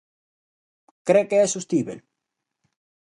[1.07, 1.99] ¿Cre que é sostíbel?